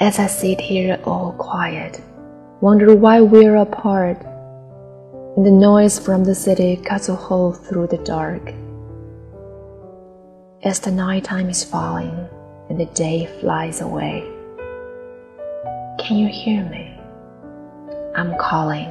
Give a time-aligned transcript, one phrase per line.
[0.00, 2.00] as I sit here all quiet,
[2.60, 4.22] wonder why we're apart.
[5.36, 8.52] And the noise from the city cuts a hole through the dark.
[10.62, 12.28] As the night time is falling
[12.70, 14.22] and the day flies away,
[15.98, 16.98] can you hear me?
[18.16, 18.90] I'm calling.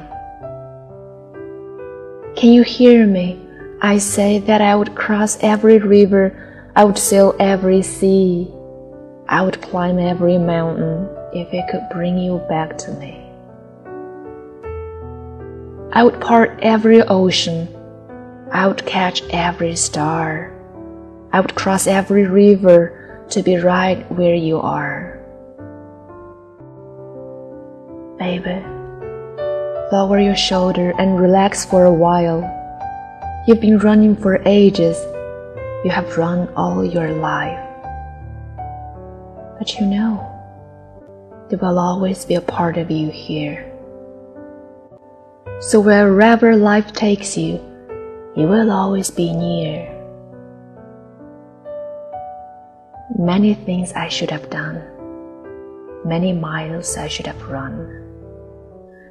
[2.36, 3.40] Can you hear me?
[3.80, 8.52] I say that I would cross every river, I would sail every sea,
[9.32, 13.16] I would climb every mountain if it could bring you back to me.
[15.90, 17.66] I would part every ocean,
[18.52, 20.52] I would catch every star,
[21.32, 25.18] I would cross every river to be right where you are.
[28.18, 28.62] Baby,
[29.90, 32.42] lower your shoulder and relax for a while.
[33.48, 34.98] You've been running for ages.
[35.86, 37.71] You have run all your life.
[39.62, 40.18] But you know,
[41.48, 43.72] there will always be a part of you here.
[45.60, 47.62] So wherever life takes you,
[48.34, 49.86] you will always be near.
[53.16, 54.82] Many things I should have done.
[56.04, 58.02] Many miles I should have run.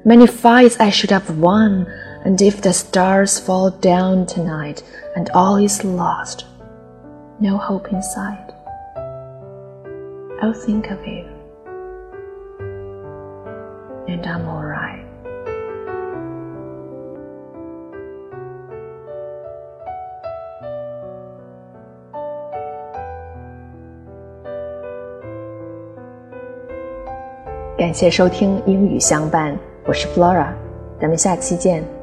[0.04, 1.86] Many fights I should have won,
[2.26, 4.82] and if the stars fall down tonight
[5.16, 6.44] and all is lost,
[7.40, 8.51] no hope in sight,
[10.42, 11.24] I'll think of you,
[14.08, 15.06] and I'm alright.
[27.78, 29.56] 感谢收听英语相伴。
[29.84, 30.48] 我是 Flora，
[31.00, 32.01] 咱们下期见。